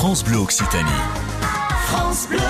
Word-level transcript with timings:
France 0.00 0.24
Bleu 0.24 0.38
Occitanie. 0.38 0.88
France 1.88 2.26
Bleu. 2.26 2.40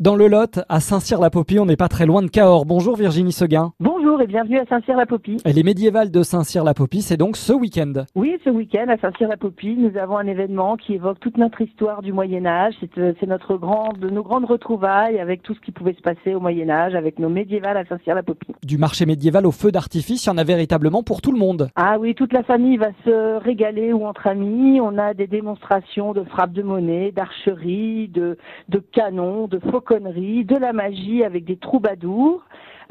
Dans 0.00 0.16
le 0.16 0.26
Lot, 0.26 0.58
à 0.68 0.80
Saint-Cyr-la-Popie, 0.80 1.60
on 1.60 1.66
n'est 1.66 1.76
pas 1.76 1.86
très 1.86 2.04
loin 2.04 2.20
de 2.20 2.26
Cahors. 2.26 2.66
Bonjour 2.66 2.96
Virginie 2.96 3.30
Seguin. 3.30 3.70
Bonjour 3.78 4.20
et 4.20 4.26
bienvenue 4.26 4.58
à 4.58 4.66
Saint-Cyr-la-Popie. 4.66 5.36
Les 5.46 5.62
médiévales 5.62 6.10
de 6.10 6.24
Saint-Cyr-la-Popie, 6.24 7.00
c'est 7.00 7.16
donc 7.16 7.36
ce 7.36 7.52
week-end. 7.52 7.92
Oui, 8.16 8.36
ce 8.44 8.50
week-end 8.50 8.86
à 8.88 8.96
Saint-Cyr-la-Popie, 8.98 9.76
nous 9.78 9.96
avons 9.96 10.16
un 10.16 10.26
événement 10.26 10.76
qui 10.76 10.94
évoque 10.94 11.20
toute 11.20 11.38
notre 11.38 11.60
histoire 11.60 12.02
du 12.02 12.12
Moyen 12.12 12.44
Âge. 12.44 12.74
C'est, 12.80 12.98
euh, 12.98 13.12
notre 13.28 13.56
grande, 13.56 14.04
nos 14.04 14.24
grandes 14.24 14.46
retrouvailles 14.46 15.20
avec 15.20 15.44
tout 15.44 15.54
ce 15.54 15.60
qui 15.60 15.70
pouvait 15.70 15.94
se 15.94 16.02
passer 16.02 16.34
au 16.34 16.40
Moyen 16.40 16.70
Âge, 16.70 16.96
avec 16.96 17.20
nos 17.20 17.28
médiévales 17.28 17.76
à 17.76 17.84
Saint-Cyr-la-Popie. 17.84 18.52
Du 18.64 18.78
marché 18.78 19.06
médiéval 19.06 19.46
au 19.46 19.52
feu 19.52 19.70
d'artifice, 19.70 20.26
il 20.26 20.28
y 20.28 20.32
en 20.32 20.38
a 20.38 20.44
véritablement 20.44 21.04
pour 21.04 21.22
tout 21.22 21.30
le 21.30 21.38
monde. 21.38 21.70
Ah 21.76 21.98
oui, 22.00 22.16
toute 22.16 22.32
la 22.32 22.42
famille 22.42 22.78
va 22.78 22.90
se 23.04 23.38
régaler 23.38 23.92
ou 23.92 24.04
entre 24.06 24.26
amis. 24.26 24.80
On 24.80 24.98
a 24.98 25.14
des 25.14 25.28
démonstrations 25.28 26.14
de 26.14 26.24
frappe 26.24 26.52
de 26.52 26.62
monnaie, 26.62 27.12
d'archerie, 27.12 28.08
de, 28.08 28.38
de 28.68 28.78
canons, 28.92 29.46
de 29.46 29.60
de 30.00 30.56
la 30.56 30.72
magie 30.72 31.24
avec 31.24 31.44
des 31.44 31.56
troubadours. 31.56 32.42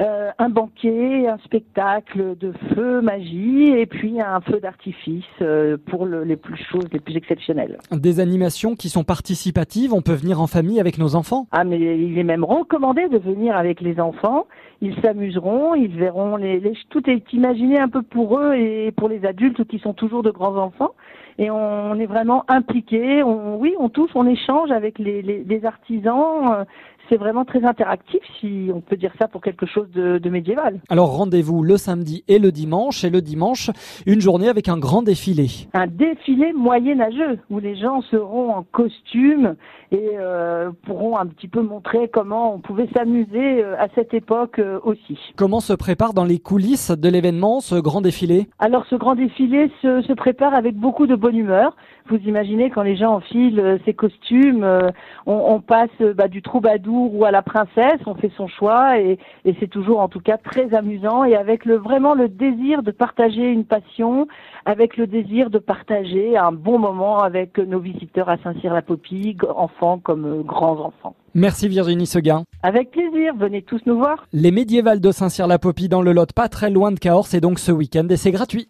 euh, 0.02 0.32
un 0.40 0.50
banquet, 0.50 1.28
un 1.28 1.38
spectacle 1.46 2.36
de 2.40 2.52
feu, 2.74 3.00
magie, 3.02 3.68
et 3.78 3.86
puis 3.86 4.20
un 4.20 4.42
feu 4.42 4.60
d'artifice 4.60 5.24
euh, 5.44 5.78
pour 5.86 6.08
le- 6.08 6.24
les 6.24 6.36
plus 6.36 6.58
choses, 6.72 6.88
les 6.92 7.00
plus 7.00 7.16
exceptionnelles. 7.16 7.78
Des 7.92 8.20
animations 8.20 8.74
qui 8.76 8.90
sont 8.90 9.04
participatives, 9.04 9.94
on 9.94 10.02
peut 10.02 10.14
venir 10.16 10.42
en 10.42 10.48
famille 10.48 10.80
avec 10.80 10.98
nos 10.98 11.14
enfants? 11.16 11.46
Ah, 11.52 11.64
mais 11.64 11.78
il 11.80 12.18
est 12.18 12.24
même 12.24 12.44
recommandé 12.44 13.08
de 13.08 13.20
venir 13.20 13.56
avec 13.56 13.82
les 13.82 14.00
enfants. 14.00 14.48
Ils 14.82 14.96
s'amuseront, 15.02 15.76
ils 15.76 15.96
verront 15.96 16.38
les, 16.38 16.60
les- 16.60 16.74
tout 16.90 17.08
est 17.08 17.32
imaginé 17.32 17.78
un 17.78 17.88
peu 17.88 18.02
pour 18.02 18.40
eux 18.40 18.56
et 18.56 18.92
pour 18.94 19.10
les 19.10 19.24
adultes 19.28 19.64
qui 19.68 19.78
sont 19.78 19.94
toujours 19.94 20.24
de 20.24 20.32
grands 20.32 20.58
enfants. 20.58 20.94
Et 21.38 21.50
on 21.50 21.96
est 21.96 22.06
vraiment 22.06 22.44
impliqués. 22.48 23.24
On, 23.24 23.58
oui, 23.58 23.74
on 23.80 23.90
touche, 23.90 24.12
on 24.16 24.28
échange 24.28 24.72
avec 24.72 25.00
les, 25.00 25.22
les, 25.22 25.44
les 25.44 25.66
artisans. 25.66 26.54
Euh, 26.54 26.64
C'est 27.10 27.18
vraiment 27.20 27.44
très 27.44 27.64
interactif, 27.66 28.22
si 28.40 28.72
on 28.74 28.80
peut 28.80 28.96
dire 28.96 29.12
ça 29.20 29.28
pour 29.28 29.42
quelque 29.42 29.66
chose 29.66 29.90
de, 29.92 30.20
de 30.20 30.30
médiéval. 30.30 30.80
Alors 30.90 31.18
rendez-vous 31.18 31.62
le 31.62 31.76
samedi 31.76 32.24
et 32.30 32.40
le 32.40 32.52
dimanche, 32.52 33.04
et 33.04 33.10
le 33.10 33.22
dimanche, 33.22 33.70
une 34.06 34.22
journée 34.22 34.48
avec 34.48 34.70
un 34.70 34.80
grand 34.80 35.04
défilé. 35.04 35.48
un 35.74 35.88
défilé 35.88 36.54
moyenâgeux 36.54 37.40
où 37.52 37.60
les 37.60 37.76
gens 37.76 38.02
seront 38.04 38.52
en 38.56 38.64
costume 38.64 39.56
et 39.92 40.12
euh, 40.18 40.72
pourront 40.86 41.18
un 41.18 41.28
petit 41.28 41.50
peu 41.50 41.62
montrer 41.62 42.08
comment 42.08 42.56
on 42.56 42.60
pouvait 42.60 42.88
s'amuser 42.96 43.64
euh, 43.64 43.76
à 43.86 43.88
cette 43.96 44.14
époque 44.14 44.58
euh, 44.60 44.80
aussi. 44.86 45.18
Comment 45.36 45.60
se 45.60 45.74
prépare 45.74 46.14
dans 46.14 46.26
les 46.26 46.40
coulisses 46.40 46.92
de 46.92 47.10
l'événement 47.10 47.60
ce 47.60 47.76
grand 47.76 48.02
défilé? 48.02 48.48
Alors 48.60 48.86
ce 48.90 48.96
grand 48.96 49.16
défilé 49.16 49.70
se, 49.82 50.02
se 50.02 50.14
prépare 50.14 50.54
avec 50.56 50.76
beaucoup 50.78 51.06
de 51.06 51.16
bonne 51.24 51.38
humeur. 51.38 51.76
Vous 52.10 52.18
imaginez 52.18 52.70
quand 52.70 52.84
les 52.84 52.98
gens 52.98 53.14
enfilent 53.16 53.62
euh, 53.62 53.78
ces 53.86 53.94
costumes, 53.94 54.66
euh, 54.66 54.90
on, 55.26 55.34
on 55.56 55.62
passe 55.62 55.90
euh, 56.02 56.14
bah, 56.14 56.28
du 56.28 56.42
troubadour 56.42 57.16
ou 57.16 57.24
à 57.24 57.32
la 57.32 57.42
princesse, 57.42 58.02
on 58.06 58.16
fait 58.16 58.32
son 58.36 58.48
choix 58.48 59.00
et, 59.00 59.18
et 59.46 59.56
c'est 59.60 59.70
toujours 59.70 60.02
en 60.02 60.10
tout 60.10 60.20
cas 60.20 60.38
très 60.38 60.76
amusant 60.76 61.24
et 61.24 61.36
avec 61.36 61.64
le 61.64 61.78
vraiment 61.78 62.14
le 62.14 62.28
désir 62.28 62.84
de 62.84 62.92
partager 62.92 63.50
une 63.50 63.64
passion, 63.64 64.28
avec 64.66 64.98
le 64.98 65.08
désir 65.08 65.50
de 65.50 65.60
partager 65.60 66.36
un 66.36 66.52
bon 66.52 66.78
moment 66.78 67.20
avec 67.20 67.58
nos 67.58 67.80
visiteurs 67.80 68.28
à 68.28 68.38
Saint-Cyr-la-Popie, 68.44 69.38
enfants 69.56 69.98
comme 69.98 70.44
grands 70.44 70.80
enfants. 70.80 71.16
Merci 71.36 71.68
Virginie 71.68 72.06
Seguin. 72.06 72.44
Avec 72.62 72.92
plaisir, 72.92 73.34
venez 73.36 73.64
tous 73.64 73.82
nous 73.88 73.98
voir. 73.98 74.28
Les 74.34 74.52
médiévales 74.52 75.00
de 75.00 75.12
Saint-Cyr-la-Popie 75.12 75.90
dans 75.90 76.04
le 76.04 76.12
Lot, 76.12 76.32
pas 76.32 76.48
très 76.48 76.70
loin 76.70 76.92
de 76.92 77.00
Cahors, 77.00 77.26
c'est 77.26 77.42
donc 77.42 77.58
ce 77.58 77.72
week-end 77.72 78.08
et 78.10 78.18
c'est 78.18 78.32
gratuit. 78.32 78.62